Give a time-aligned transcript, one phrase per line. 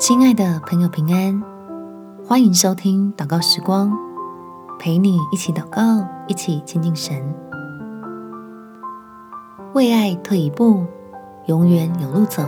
[0.00, 1.42] 亲爱的朋友，平安！
[2.26, 3.92] 欢迎收听祷告时光，
[4.78, 5.82] 陪你一起祷告，
[6.26, 7.22] 一起亲近神。
[9.74, 10.86] 为爱退一步，
[11.48, 12.42] 永远有路走。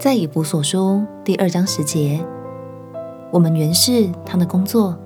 [0.00, 2.26] 在以弗所书第二章十节，
[3.30, 4.98] 我们原是他的工作，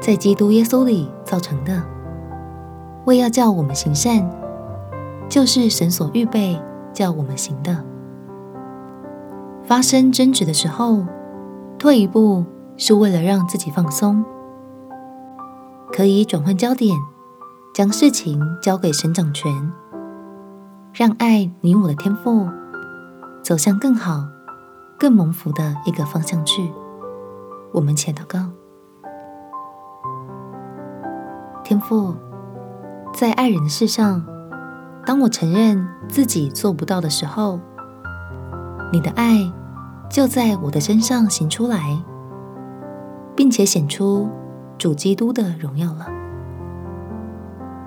[0.00, 1.82] 在基督耶稣里造成的，
[3.04, 4.26] 为要叫我们行善，
[5.28, 6.58] 就是神所预备
[6.94, 7.84] 叫我们行的。
[9.66, 11.04] 发生争执的时候，
[11.78, 12.44] 退一步
[12.76, 14.22] 是为了让自己放松，
[15.90, 16.94] 可以转换焦点，
[17.74, 19.72] 将事情交给神掌权，
[20.92, 22.46] 让爱你我的天赋
[23.42, 24.24] 走向更好、
[24.98, 26.70] 更蒙福的一个方向去。
[27.72, 28.50] 我们且祷告：
[31.64, 32.14] 天赋，
[33.14, 34.24] 在爱人的事上，
[35.06, 37.58] 当我承认自己做不到的时候，
[38.94, 39.52] 你的爱
[40.08, 41.98] 就在我的身上行出来，
[43.34, 44.28] 并且显出
[44.78, 46.06] 主基督的荣耀了，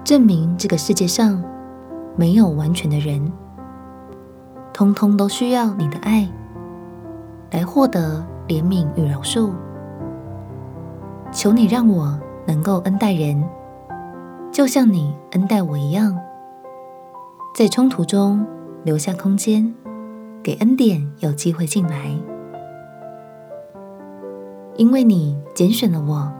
[0.03, 1.41] 证明这个世界上
[2.17, 3.31] 没有完全的人，
[4.73, 6.27] 通通都需要你的爱
[7.51, 9.51] 来获得怜悯与饶恕。
[11.31, 13.41] 求你让我能够恩待人，
[14.51, 16.19] 就像你恩待我一样，
[17.55, 18.45] 在冲突中
[18.83, 19.73] 留下空间。
[20.47, 22.09] 给恩典有机会进来，
[24.77, 26.31] 因为你拣选了我，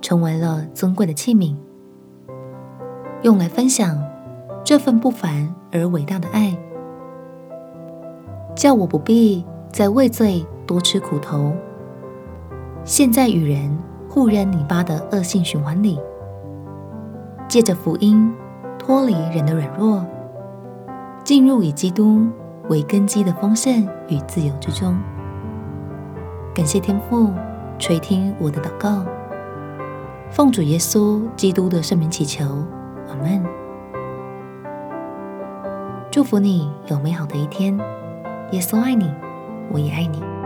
[0.00, 1.56] 成为了尊贵的器皿，
[3.22, 4.00] 用来分享
[4.62, 6.56] 这份不凡而伟大的爱，
[8.54, 11.52] 叫我不必再为罪多吃苦头，
[12.84, 13.76] 陷在与人
[14.08, 15.98] 互扔泥巴的恶性循环里，
[17.48, 18.32] 借着福音
[18.78, 20.06] 脱离人的软弱，
[21.24, 22.24] 进入以基督
[22.68, 24.94] 为根基的丰盛与自由之中，
[26.54, 27.32] 感谢天父
[27.78, 29.04] 垂听我的祷告，
[30.30, 32.44] 奉主耶稣基督的圣名祈求，
[33.08, 33.42] 阿门。
[36.10, 37.76] 祝福你有美好的一天，
[38.50, 39.10] 耶稣爱你，
[39.70, 40.37] 我也爱你。